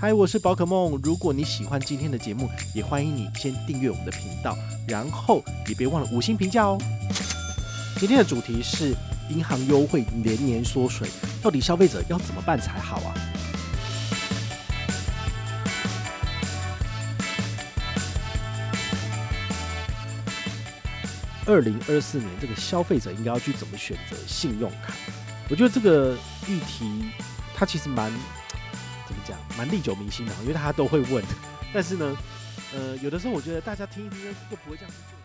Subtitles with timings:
[0.00, 0.96] 嗨，我是宝可梦。
[1.02, 6.78] 如果你喜欢今天的节目，也欢迎你先订阅我们的频道，然后也别忘了五星评价哦。
[7.96, 8.94] 今天的主题是
[9.28, 11.08] 银行优惠连年缩水，
[11.42, 13.14] 到底消费者要怎么办才好啊？
[21.44, 24.94] 二零二四年，这个消费者应该要去怎么选择信用卡？
[25.50, 26.14] 我觉得这个
[26.46, 27.10] 议题
[27.52, 28.12] 它其实蛮
[29.08, 31.24] 怎么讲，蛮历久弥新的，因为大家都会问。
[31.72, 32.14] 但是呢，
[32.74, 35.16] 呃，有的时候我觉得大家听一听就不会这样去做。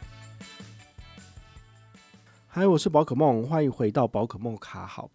[2.48, 5.12] 嗨，我是宝可梦，欢迎回到宝可梦卡好。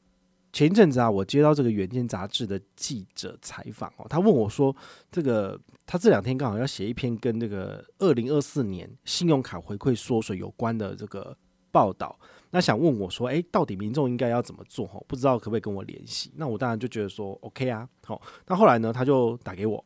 [0.52, 4.74] 前一阵子啊，我接到这个《远见》杂志的记者采访哦，他问我说
[5.10, 11.34] ：“这个他这两天刚好要写一篇跟这个二零二四年信用卡回馈缩水有关的这个
[11.70, 12.18] 报道，
[12.50, 14.86] 那想问我说，诶，到底民众应该要怎么做？
[14.86, 16.32] 哈，不知道可不可以跟我联系？
[16.36, 18.20] 那我当然就觉得说，OK 啊，好。
[18.46, 19.84] 那后来呢，他就打给我，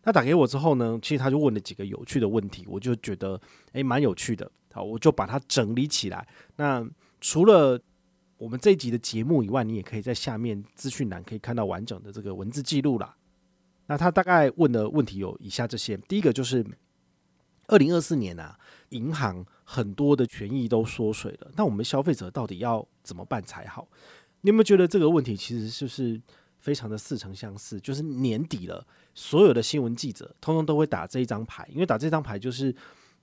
[0.00, 3.40] 他打给我之后呢，其实他就问了几个有趣的问题，我就觉得
[3.72, 6.26] 诶，蛮有趣的，好，我就把它整理起来。
[6.56, 6.88] 那
[7.20, 7.80] 除了
[8.36, 13.16] 我们这一集的节目以外，你也可以在下面资讯栏可以看到完整的这个文字记录啦。
[13.86, 16.64] 那他大概问的问题有以下这些：第一个就是
[17.66, 18.58] 二零二四年啊，
[18.90, 23.88] 银行很多的权益都缩水了，那我们消费者到底要怎么办才好？
[24.42, 26.20] 你有没有觉得这个问题其实就是
[26.58, 27.80] 非常的似曾相识？
[27.80, 32.74] 就是年底了，所有的新闻记者通通都会打这一张牌，因为打这张牌就是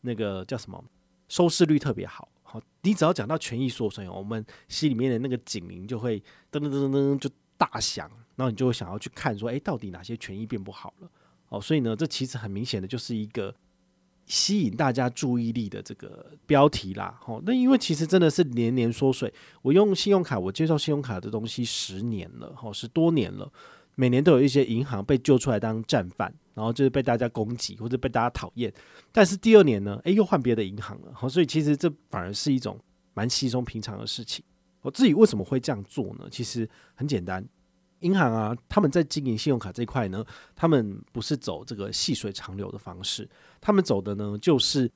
[0.01, 0.83] 那个叫什么
[1.29, 2.27] 收视率特别好。
[2.41, 6.19] 好，你只要讲到权益缩水，我们心里面的那个警铃就会
[6.51, 11.09] 噔噔噔噔噔就大响，然后你就会想要去看说，诶，到底哪些权益变不好了？
[11.49, 13.53] 哦，所以呢，这其实很明显的就是一个
[14.25, 17.19] 吸引大家注意力的这个标题啦。
[17.25, 23.51] 哦，那因为其实真的是年年缩水，我用信用卡，我介绍信用卡的东西十年了，哦，十多年了。
[23.95, 28.73] 每年都有一些银行被揪出来当战犯，然后就是被大家攻击或者被大家讨厌。
[29.11, 31.11] 但是第二年呢，诶，又换别的银行了。
[31.13, 32.79] 好，所以其实这反而是一种
[33.13, 34.43] 蛮稀松平常的事情。
[34.81, 36.25] 我自己为什么会这样做呢？
[36.31, 37.45] 其实很简单，
[37.99, 43.29] 银行啊，他们在经营信用卡这一块呢，他们不是走这个细水长流的方式，
[43.61, 44.91] 他们走的呢就是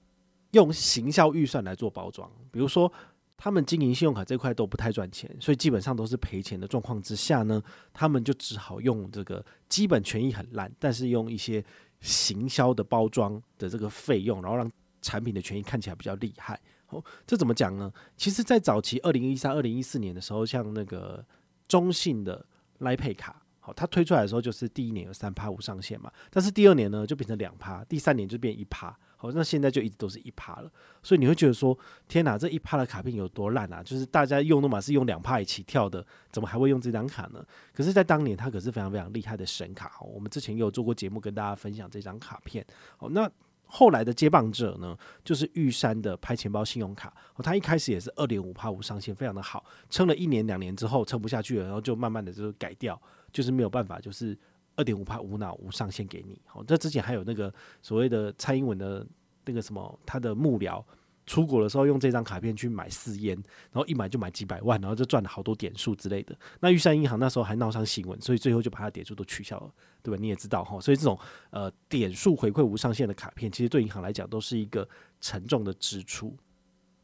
[0.51, 2.91] 用行销预算来做包装，比如说。
[3.37, 7.61] 他们经营信用卡这块都不太赚钱，所以基本上都是赔钱的状况之下呢，
[7.91, 11.61] 他们就只好用这个基本权益很烂，但是用一些
[11.99, 14.71] 行销的包装的这个费用，然后让
[15.01, 16.57] 产品的权益看起来比较厉害。
[16.87, 17.91] 哦，这怎么讲呢？
[18.15, 21.23] 其实，在早期二零一三、二零一四年的时候，像那个
[21.67, 22.45] 中信的
[22.79, 28.95] Line Pay 卡，好，它推出来的时候就是第一年有三趴无上限嘛，但是第二年呢就变成两趴，第三年就变一趴。
[29.17, 30.69] 好，那现在就一直都是一趴了，
[31.01, 31.75] 所以你会觉得说，
[32.07, 33.81] 天哪，这一趴的卡片有多烂啊？
[33.81, 37.43] 就是大家用的嘛是用两趴一起跳的，怎么还会用这张卡呢？
[37.73, 39.93] 可是，在当年它可是非常非常厉害的神卡。
[40.01, 42.63] 我们之前也有做过节目跟大家分享这张卡片。
[42.97, 43.27] 好，那
[43.67, 47.11] 后来的接棒者呢，就是玉山的拍钱包信用卡。
[47.35, 53.01] 哦，它一开始也是二点五趴无上限，非常的好，撑了一年两年之后撑不下去了，然后就慢慢的就改掉，
[53.35, 54.35] 就是没有办法，就是。
[54.77, 57.49] 二点五趴无脑无上限给你，好，这之前还有那个
[57.81, 59.07] 所谓的蔡英文的
[59.45, 60.83] 那个什么，他的幕僚
[61.25, 63.41] 出国的时候用这张卡片去买私烟，
[63.71, 66.37] 然后一买就买几百万，然后就赚了好多点数之类的。
[66.59, 69.71] 那玉山银行那时候还闹上新闻，所以最后就把它点数都取消了，
[70.03, 70.17] 对吧？
[70.19, 71.17] 你也知道哈，所以这种
[71.51, 74.85] 呃点数回馈无上限的卡片，其实对银行来讲都是一个
[75.21, 76.35] 沉重的支出。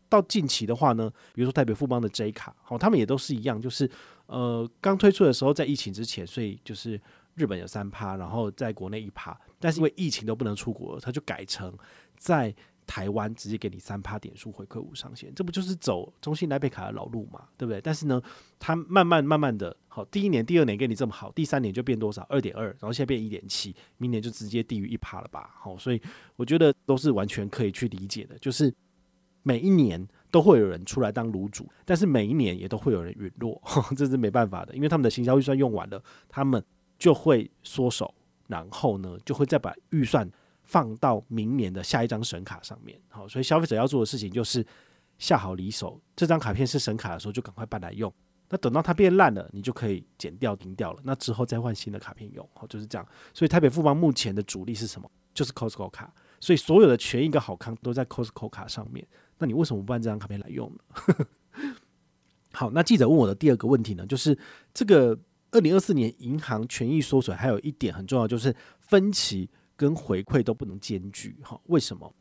[0.10, 3.90] 到近期的话呢，比如说台北富邦的 J 卡，好，他们也都是一样，就是
[4.32, 7.00] 呃刚推出的时候在疫情之前，所以就是。
[7.36, 11.74] 日本有三趴，然后在国内一趴，但是因为疫情都不能出国，他就改成
[12.18, 12.54] 在
[12.86, 17.80] 台湾直接给你三趴点数回馈无上限，这不就是走中信 LINE Pay 卡的老路嘛，对不对？
[17.80, 18.22] 但是呢，
[18.60, 22.22] 他慢慢慢慢的，好，第一年、第二年给你这么好，第三年就变多少？
[22.24, 25.56] 二点二，然后现在变一点七，明年就直接低于一趴了吧？
[25.58, 26.02] 好，所以
[26.36, 28.72] 我觉得都是完全可以去理解的，就是
[29.42, 33.62] 每一年都会有人出来当炉主，但是每一年也都会有人陨落，
[33.96, 36.64] 这是没办法的，因为他们的行销预算用完了，他们。
[37.02, 38.14] 就会缩手，
[38.46, 40.30] 然后呢，就会再把预算
[40.62, 42.96] 放到明年的下一张神卡上面。
[43.10, 44.64] 好，所以消费者要做的事情就是
[45.18, 48.14] 下好离手，这张卡片是神卡的时候就赶快办来用。
[48.50, 51.02] 那等到它变烂了，你就可以剪掉、停掉了。
[51.04, 53.08] 那之后再换新的卡片用，好，就是这样。
[53.34, 55.10] 所以台北富邦目前的主力是什么？
[55.34, 56.14] 就是 Costco 卡。
[56.40, 59.04] 所以所有的权益跟好康都在 Costco 卡上面。
[59.42, 61.26] 那你为什么不办这张卡片来用呢？
[62.54, 64.38] 好，那记者问我的第二个问题呢，就是
[64.74, 65.20] 这个。
[65.54, 71.36] 二零二四年银行权益缩水，还有一点很重要，就是分期跟回馈都不能兼具。
[71.42, 72.16] 哈，为什么？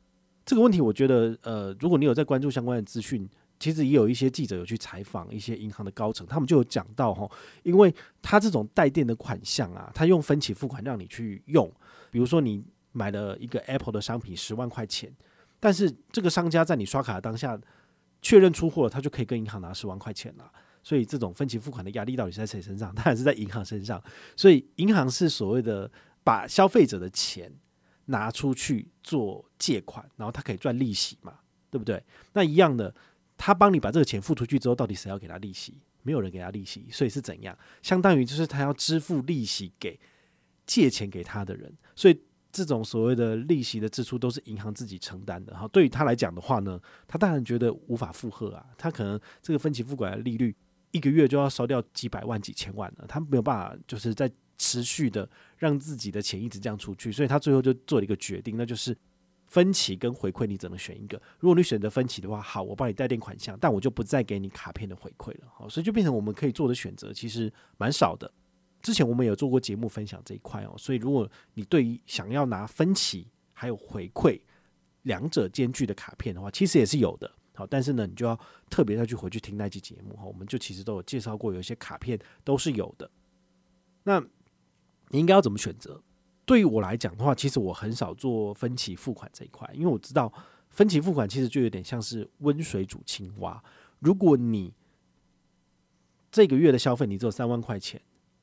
[0.45, 3.31] 这个问题，我觉得，呃，如果你有在关注相关的资讯，
[3.61, 7.31] 其实也有一些记者有去采访一些银行的高层，他们就有讲到哈，
[7.63, 11.73] 因为他这种带电的款项啊，他用分期付款让你去用，
[12.11, 15.09] 比如说你买了一个 Apple 的商品十万块钱，
[15.61, 17.57] 但是这个商家在你刷卡的当下
[18.21, 20.51] 确认出货，他就可以跟银行拿十万块钱了。
[20.83, 22.95] 所以这种分期付款的压力到底是在谁身上？
[22.95, 24.03] 当然是在银行身上。
[24.35, 25.91] 所以银行是所谓的
[26.25, 27.53] 把消费者的钱
[28.07, 31.39] 拿出去做借款，然后他可以赚利息嘛，
[31.71, 32.03] 对不对？
[32.33, 32.95] 那一样的，
[33.37, 35.79] 他帮你把这个钱付出去之后，到底谁要给他利息？
[36.03, 37.57] 没有人给他利息，所以是怎样？
[37.83, 40.01] 相当于就是他要支付利息给
[40.65, 41.71] 借钱给他的人。
[41.95, 42.19] 所以
[42.53, 45.57] 这种所谓的利息的支出都是银行自己承担的。
[45.57, 48.67] 哈，对于他来讲的话呢，他当然觉得无法负荷啊。
[48.77, 50.55] 他可能这个分期付款的利率。
[50.93, 58.93] 一个月就要烧掉几百万、几千万了，他没有办法，就是在持续的让自己的钱一直这样出去，所以他最后就做了一个决定，那就是
[59.47, 61.17] 分期跟回馈，你只能选一个。
[61.39, 65.47] 如果你选择分期的话，好，我帮你带电款项，但我就不再给你卡片的回馈了。
[65.55, 68.29] 好，所以就变成我们可以做的选择其实蛮少的。
[68.83, 74.41] 之前我们有做过节目分享这一块哦，所以如果你对于想要拿分期还有回馈
[75.03, 77.31] 两者兼具的卡片的话，其实也是有的。
[77.55, 78.39] 好，但是呢，你就要
[78.71, 83.11] 特别再去回去听那期节目哈，我们就其实都有介绍过，有一些卡片都是有的。
[84.05, 84.19] 那
[85.09, 86.03] 你应该要怎么选择？
[86.47, 90.33] 对于我来讲的话，其实我很少做分期付款这一块，因为我知道
[90.71, 93.63] 分期付款其实就有点像是温水煮青蛙。
[93.99, 94.73] 如果你
[96.33, 98.01] 这个月的消费你只有三万块钱，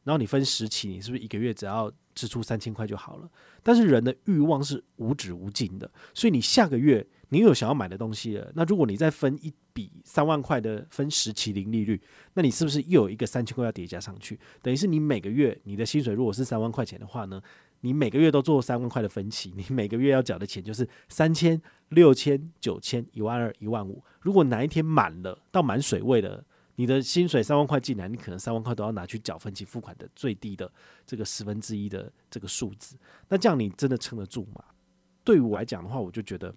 [0.07, 3.29] 然后你分十期，你是不是一个月只要支出三千块就好了？
[3.61, 7.05] 但是人的欲望是无止无尽的，所以你下个月。
[7.29, 12.01] 你有想要买的东西了，那如果你再分一笔三万块的分十期零利率，
[12.35, 14.39] 那你是不是又有一个三千块要叠加上去？
[14.61, 17.41] 等于是你每个月你的薪水如果是三万块钱的话呢，
[17.81, 24.01] 你每个月都做三万块的分期，你每个月要缴的钱就是三千、六千、九千、一万二、一万五。
[24.21, 26.45] 如果哪一天满了到满水位了，
[26.77, 30.71] 你的薪水三万块进来，你可能三万块都要拿去缴分期付款的最低的
[31.05, 32.95] 这个十分之一的这个数字。
[33.27, 34.63] 那这样你真的撑得住吗？
[35.25, 36.55] 对于我来讲的话，我就觉得。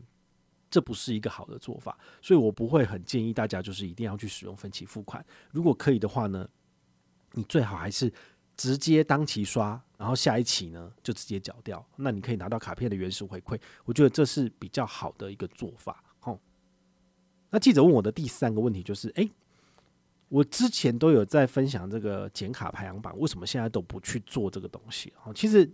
[0.72, 5.26] 这不是一个好的做法，所以我不会很建议大家就是一定要去使用分期付款。
[5.50, 6.48] 如果可以的话呢，
[7.32, 8.08] 你最好还是
[8.56, 13.60] 直接当期刷，然后下一期呢就直接缴掉，那你可以拿到卡片的原始回馈。
[13.84, 16.04] 我觉得这是比较好的一个做法。
[16.20, 16.38] 吼，
[17.50, 19.28] 那记者问我的第三个问题就是：诶，
[20.30, 25.12] 我之前都有在分享这个剪卡排行榜，为什么现在都不去做这个东西？
[25.34, 25.70] 其实。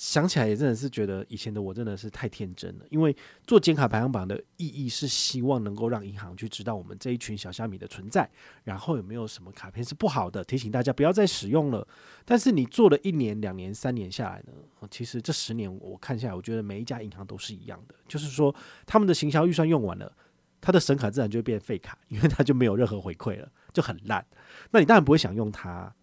[0.00, 3.16] 想起来也真的是觉得以前的我真的是太天真了，因为
[3.48, 8.30] 做剪卡排行榜的意义是希望能够让银行去知道我们这一群小虾米的存在，
[8.62, 11.84] 然后有没有什么卡片是不好的，提醒大家不要再使用了。
[12.24, 14.52] 但是你做了一年、两年、三年下来呢，
[14.88, 18.54] 其实这十年我看下来，我觉得每一家银行都是一样的，就是说
[18.86, 20.12] 他们的行销预算用完了，
[20.60, 24.24] 他的神卡自然就会变废卡， 因为他就没有任何回馈了，就很烂。
[24.70, 25.94] 那你当然不会想用它。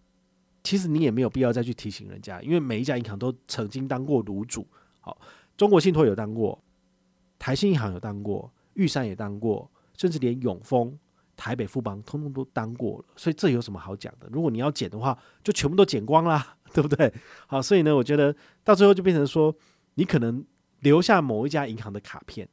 [0.64, 4.66] 其实你也没有必要再去提醒人家，因为每一家银行都曾经当过炉主。
[4.98, 5.16] 好，
[5.56, 6.60] 中国信托有当过，
[7.38, 10.98] 台新银行有当过，玉山也当过，甚至连永丰、
[11.36, 13.04] 台北富邦通通都当过了。
[13.14, 14.26] 所以这有什么好讲的？
[14.32, 17.14] 如果你要剪的话，就全部都剪光啦，对不对？
[17.46, 19.54] 好，所以呢，我觉得到最后就变成说，
[19.94, 20.44] 你可能
[20.80, 22.48] 留下某一家银行的卡片，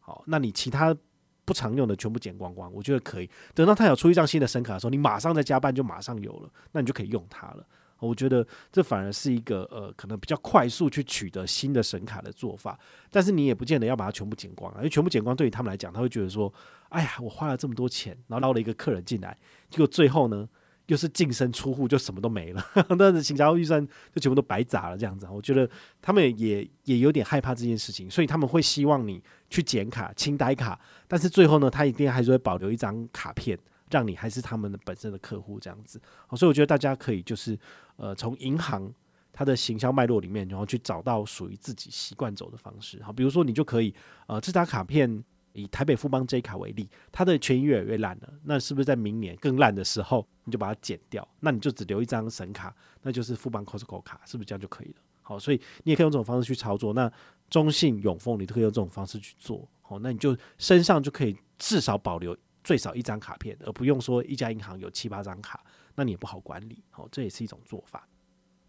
[0.00, 0.94] 好，那你其他。
[1.44, 3.28] 不常用的全部剪光光，我觉得可以。
[3.54, 7.66] 等到他有出一张新的神卡的时候，你马上再加办就马上有了，那你就可以用它了。
[8.00, 12.78] 我觉得这反而是一个呃，可能比较快速去取得新的神卡的做法。
[13.10, 16.52] 但是你也不见得要把它全部剪光啊，因为全部剪光对于他们来讲，他会觉得说
[16.90, 19.36] ：“哎呀，我花了这么多钱，然后捞了一个客人进来，
[19.70, 20.48] 结果最后呢？”
[20.86, 22.62] 又是净身出户，就什么都没了，
[22.98, 25.26] 那行销预算就全部都白砸了，这样子。
[25.30, 25.68] 我觉得
[26.02, 33.58] 他们也也有点害怕这件事情，所以他们会希望你去剪卡、清呆卡，但是最后呢，他一定还是会保留一张卡片，
[33.90, 35.98] 让你还是他们的本身的客户这样子。
[36.26, 37.58] 好，所以我觉得大家可以就是
[37.96, 38.92] 呃，从银行
[39.32, 43.02] 它的行销脉络里面，然后去找到属于自己习惯走的方式。
[43.02, 43.94] 好，比如说你就可以
[44.26, 45.24] 呃，这张卡片。
[45.54, 51.26] 以台北富邦 J 卡为例，它的权益越来越烂了，那是不是在明年更烂的时候，你就把它剪掉？
[51.40, 54.96] 那你就只留一张神卡，那就是富邦 Costco 卡，是不是这样就可以了？
[55.22, 56.92] 好，所以你也可以用这种方式去操作。
[56.92, 57.10] 那
[57.48, 59.66] 中信、永丰，你都可以用这种方式去做。
[59.80, 66.82] 好，那你就身上就可以至少保留最少一张卡片，而不用说一家银行有七八张卡，那你也不好管理。
[66.90, 68.06] 好，这也是一种做法。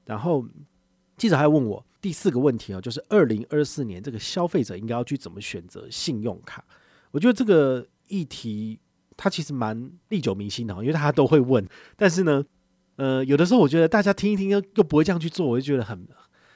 [0.06, 0.46] 然后
[1.18, 1.86] 记者还问我。
[2.02, 6.64] 第四个问题啊，就是二零二四年这个消费者应该要去怎么选择信用卡？
[7.10, 8.80] 我觉得这个议题
[9.18, 11.68] 它其实蛮历久弥新的，因为大家都会问。
[11.96, 12.46] 但是呢，
[12.98, 16.08] 呃，有的时候我觉得大家听一听又又不会这样去做，我就觉得很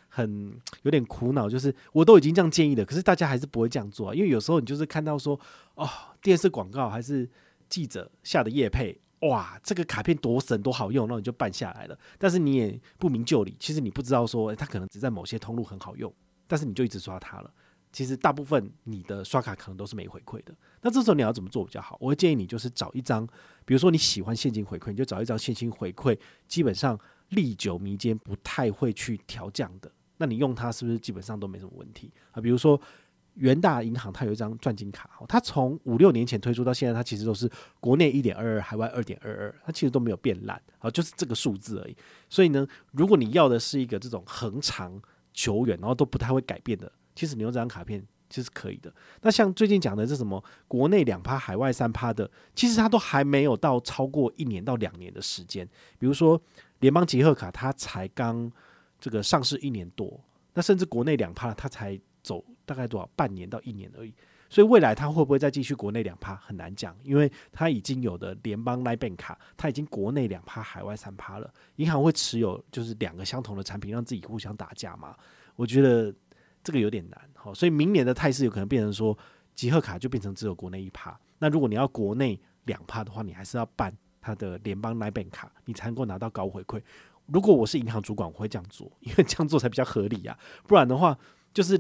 [0.07, 1.49] 很有点苦恼。
[1.49, 4.13] 就是我都已经这样建议了，可是大家还是不会这样做啊。
[4.13, 5.39] 因为有时候你就是看到说，
[5.73, 5.89] 哦，
[6.21, 7.27] 电视广告还是
[7.67, 11.97] 记者下的业配，哇，这个卡片多神多好用，然后你就办下来了。
[12.17, 16.13] 但是你也不明就里，其实你不知道说，它可能只在某些通路很好用，
[16.47, 17.51] 但是你就一直刷它了。
[17.91, 20.53] 其实大部分你的刷卡可能都是没回馈的。
[20.81, 21.97] 那这时候你要怎么做比较好？
[21.99, 23.27] 我会建议你就是找一张，
[23.65, 26.97] 比如说你喜欢现金回馈，你就找一张现金回馈，基本上
[27.29, 29.91] 历久弥坚，不太会去调降的。
[30.17, 32.39] 那你用它是不是基本上都没什么问题啊？
[32.39, 32.79] 比如说
[33.39, 41.95] 元大银行它有一张钻金卡，它从五六年前推出到现在，它其实都是国内一点二二，海外二点二二，它其实都没有变烂啊，就是这个数字而已。
[42.29, 45.01] 所以呢，如果你要的是一个这种恒长
[45.33, 48.93] 久远，然后都不太会改变的，其实你用这张卡片其实可以的。
[49.21, 55.67] 那像最近讲的这什么国内两趴，海外三趴的，其实它都还没有到超过一年到两年的时间。
[55.97, 56.41] 比如说
[56.79, 58.51] 联邦集贺卡，它才刚。
[59.01, 60.19] 这个上市一年多，
[60.53, 64.13] 那甚至国内两趴，它才走大概多少半年到一年而已，
[64.49, 71.51] 所以未来它会不会再继续国内两趴很难讲，因为它已经有的联邦 LINE Bank 卡，它已经国内两趴，海外三趴了。
[71.77, 75.15] 银行会持有就是两个相同的产品，让自己互相打架吗？
[75.55, 76.13] 我觉得
[76.63, 77.29] 这个有点难。
[77.33, 79.17] 好，所以明年的态势有可能变成说，
[79.55, 81.19] 集贺卡就变成只有国内一趴。
[81.37, 86.81] 那如果你要国内两趴的话，你还是要办它的联邦 LINE Bank 卡，你才能够拿到高回馈。
[87.27, 91.15] 如果我是银行主管，我会这样做，因为这样做才比较合理呀、不然的话，
[91.53, 91.79] 就是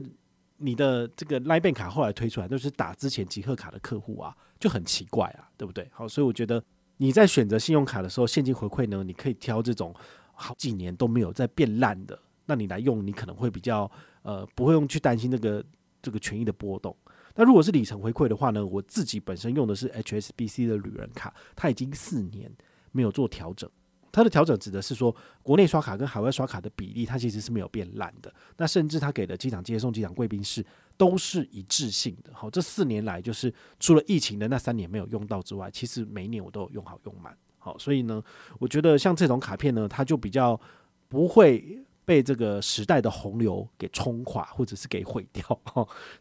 [0.59, 5.89] 你的这个 LINE Bank 卡后来推出来，都是打之前集贺卡的客户啊，就很奇怪啊，对不对？
[5.91, 6.63] 好，所以我觉得
[6.97, 9.95] 你在选择信用卡的时候，现金回馈呢，你可以挑这种
[10.33, 13.89] 好几年都没有再变烂的，那你来用，你可能会比较
[14.21, 15.63] 呃不会用去担心这个
[16.01, 16.95] 这个权益的波动。
[17.35, 22.51] 那如果是里程回馈的话呢，我自己本身用的是 HSBC 的旅人卡，它已经四年
[22.91, 23.69] 没有做调整。
[24.11, 28.33] 它的调整指的是说，国内刷卡跟海外刷卡的比例，它其实是没有变烂的。
[28.57, 30.65] 那甚至它给的机场接送、机场贵宾室
[30.97, 32.31] 都是一致性的。
[32.33, 37.35] 好，这四年来就是除了疫情的那三年没有用到之外，其实每一年我都有用好用满。
[37.57, 38.23] 好，所以呢，
[38.57, 40.59] 我觉得像这种卡片呢，它就比较
[41.07, 45.43] 不会被这个时代的洪流给冲垮，或者是给毁掉。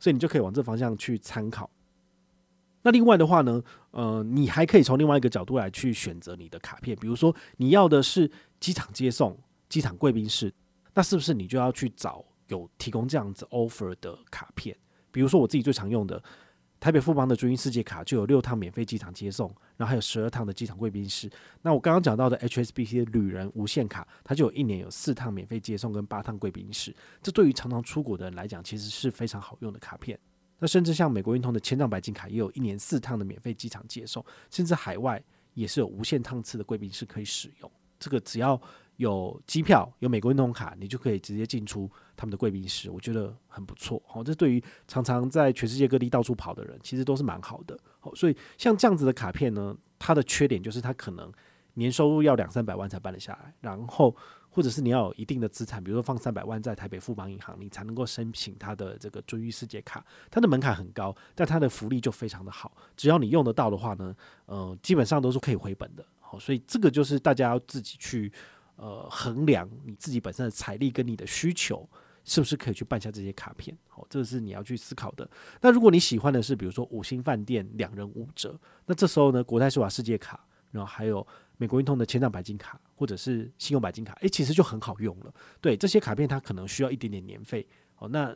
[0.01, 1.71] 所以你就可以往这方向去参考。
[2.89, 8.31] 那另外的话呢，呃，你还可以从另外一个角度来去选择你的卡片，比如说你要的是
[8.61, 10.51] 机场接送、机场贵宾室，
[10.95, 14.75] 那是不是你就要去找有提供这样子 offer 的卡片？
[15.11, 16.23] 比如说我自己最常用的
[16.81, 21.31] 台北富邦的君悦世界卡，就有六趟免费机场接送，然后还有十二趟的机场贵宾室。
[21.61, 26.97] 那我刚刚讲到的 HSBC 的旅人无限卡，它就有一年有四趟免费接送跟八趟贵宾室。
[27.23, 30.19] 这对于常常出国的人来讲，其实是非常好用的卡片。
[30.59, 35.23] 那甚至像美国运通的千帐白金卡，也有一年四趟的免费机场接送，甚至海外
[35.55, 37.71] 也是有无限趟次的贵宾室可以使用。
[37.99, 38.61] 这个只要
[38.97, 44.03] 有机票、有美国运通卡，你就可以直接进出他们的贵宾室，我觉得很不错。
[44.07, 47.79] 好，这对于常常在全世界各地到处跑的人，其实都是蛮好的。
[48.01, 51.33] 好，所以像这样子的卡片呢，它的缺点就是它可能
[51.75, 54.17] 年收入要两三百万才办得下来，然后。
[54.51, 60.05] 或者是你要有一定的资产，比如说放三百万在台北富邦银行，你才能够申请它的这个君悦世界卡。
[60.31, 62.77] 它的门槛很高，但它的福利就非常的好。
[62.97, 64.15] 只要你用得到的话呢，
[64.47, 66.05] 呃，基本上都是可以回本的。
[66.21, 68.33] 好，所以这个就是大家要自己去
[68.77, 71.89] 呃衡量你自己本身的财力跟你的需求，
[72.25, 73.77] 是不是可以去办下这些卡片。
[73.89, 75.29] 好，这个是你要去思考的。
[75.61, 80.45] 那如果你喜欢的是比如说五星饭店两人五折，那这时候呢，国泰世华世界卡，
[80.79, 81.27] 然后还有。
[81.61, 85.35] 美国运通的千账白金卡或者是信用白金卡，诶，其实就很好用了。
[85.61, 87.67] 对，这些卡片，它可能需要一点点年费。
[87.99, 88.33] 哦，那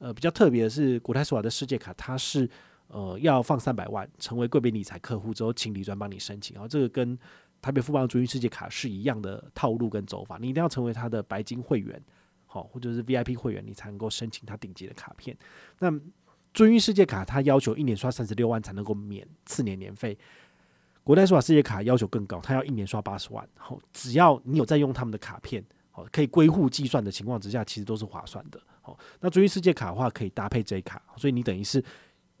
[0.00, 2.50] 呃比较特别的是国泰世华的世界卡，它是
[2.88, 6.54] 呃要放三百万成为贵宾理财客户之后，请理专帮你申请。
[6.54, 7.16] 然后这个跟
[7.62, 12.02] 台北富邦君悦世界卡是一样的套路跟走法，你一定要成为他的白金会员，
[12.46, 15.38] 好，或者是 VIP 会员，你才能够申请他顶级的卡片。
[15.78, 15.88] 那
[16.52, 20.18] 君悦世界卡它要求一年刷三十六万才能够免次年年费。
[21.06, 23.48] 国泰世华世界卡要求更高，它要一年刷八十万。
[23.56, 28.60] 好，只要你有在用他们的卡片，好，可以归户计算的情况之下，其实都是划算的。
[28.82, 31.80] 好，那君悦世界卡的话，可以搭配 J 卡，所以你等于是，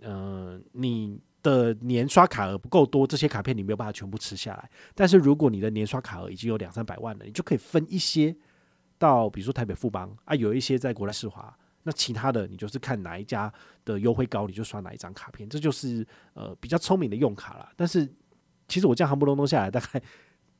[0.00, 4.68] 呃，你的年刷卡额不够多，这些卡片你没有办法全部吃下来。
[4.96, 8.36] 但是如果你的年刷卡额已经有两三百万了，你就可以分一些
[8.98, 13.52] 到，比如说台北富邦啊，有一些在国泰世华，那其他的你就是看哪一家
[13.84, 16.04] 的优惠高，你就刷哪一张卡片，这就是
[16.34, 17.72] 呃比较聪明的用卡啦。
[17.76, 18.12] 但是
[18.68, 20.00] 其实我这样夯不隆咚下来，大概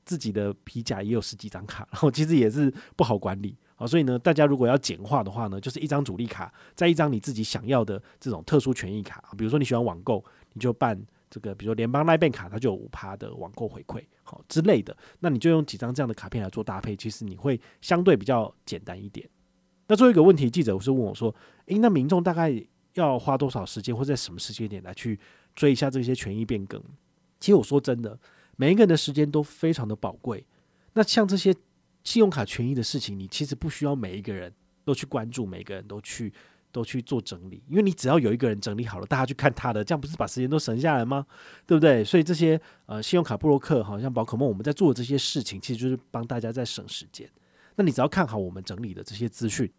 [0.05, 3.57] 自己的皮夹也有十几张卡，然后其实也是不好管理。
[3.75, 9.23] 好，所以呢，大家如果要简化的话呢，就是一张主力卡，再一张你自己想要的这种特殊权益卡。
[9.37, 10.99] 比如说你喜欢网购，你就办
[11.29, 14.97] 这个，比如说联邦 LINE Bank 卡，它就有五趴的网购回馈，好之类的。
[15.21, 19.29] 那你就用几张这样的卡片来做搭配，其实你会相对比较简单一点。
[19.89, 21.35] 那最后一个问题，记者是问我说
[21.67, 22.51] ：“诶，那民众大概
[22.95, 25.19] 要花多少时间，或在什么时间点来去？”
[25.55, 26.83] 追一下这些权益变更。
[27.47, 28.19] 其实我说真的，
[28.57, 30.45] 每一个人的时间都非常的宝贵。
[30.95, 31.55] 那像这些
[32.03, 34.53] 信用卡权益的事情，你其实不需要每一个人
[34.85, 36.33] 都去关注，每个人都去
[36.73, 41.25] 都去做整理，因为你只要有一个人整理好了，大家去看他的，这样不是把时间都省下来吗？
[41.65, 42.03] 对不对？
[42.03, 47.31] 所以这些呃信用卡布洛克，好像宝可梦，我们在做的这些事情，其实就是帮大家在省时间。
[47.77, 49.73] 那你只要看好我们整理的这些资讯，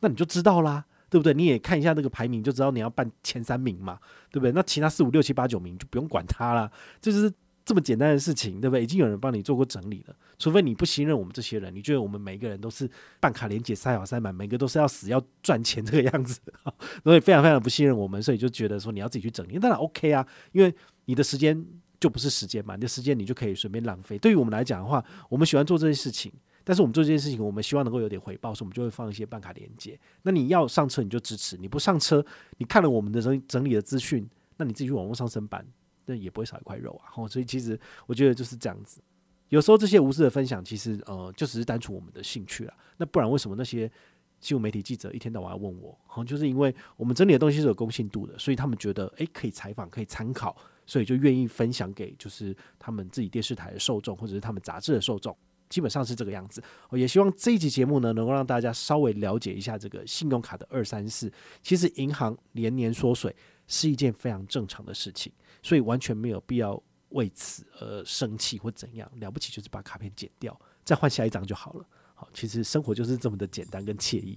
[0.00, 0.84] 那你就知道啦。
[1.12, 1.34] 对不对？
[1.34, 3.98] 你也看一下那个排名，就知道你要办前三名嘛，
[4.30, 4.52] 对不对？
[4.52, 7.30] 那其他四五六七八九名就不用管它了，就是
[7.66, 8.82] 这么简单的事情，对不对？
[8.82, 12.90] 已经有人帮你做过整理了，除非你不信任我们这些人，你觉得我们每一个人都是
[13.20, 16.40] 办卡连结塞好塞满，每个都是要死要赚钱这个样子，
[17.04, 21.62] 所以非常非常不信任我们，所以就觉得说你要自己去整理，当然 OK 啊，因为你的时间
[22.00, 24.16] 就不是时间嘛，你的时间你就可以随便浪费。
[24.16, 26.32] 对于我们来讲的话，我们喜欢做这些事情。
[26.64, 29.98] 但是我们做这件事情，我们希望能够有点回报，所以我们就会放一些办卡连接。
[30.22, 32.24] 那你要上车你就支持，你不上车，
[32.58, 35.66] 你看了我们的整整理的资讯，那你自己去网络上申办，
[36.06, 37.26] 那也不会少一块肉啊。
[37.28, 39.00] 所以其实我觉得就是这样子。
[39.48, 42.74] 有时候这些无私的分享，其实呃就只是单纯我们的兴趣了。
[42.96, 43.90] 那不然为什么那些
[44.40, 45.98] 新闻媒体记者一天到晚要问我？
[46.06, 55.36] 好，就是因为我们整理的东西是有公信度的，所以他们觉得诶可以采访，可以参考，所以就愿意分享给就是他们自己电视台的受众，或者是他们杂志的受众。
[55.72, 61.32] 基本上是这个样子，我也希望这一集节目呢，能够让大家稍微了解一下这个信用卡的二三四。
[61.62, 63.34] 其实银行连年缩水
[63.66, 69.10] 是一件非常正常的事情，所以完全没有必要为此而生气或怎样。
[69.18, 71.86] 了不起就是把卡片剪掉，再换下一张就好了。
[72.14, 74.36] 好，其实生活就是这么的简单跟惬意。